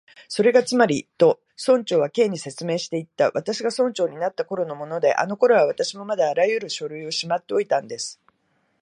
[0.27, 8.19] 「それがつまり」と、村長は Ｋ に説明していった「私が村長になったころのもので、あのころは私もまだあらゆる書類をしまっておいたんです」